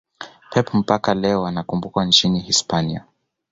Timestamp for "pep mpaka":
0.49-1.13